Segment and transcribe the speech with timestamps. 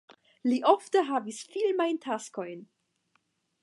[0.51, 2.69] Li ofte havis filmajn taskojn.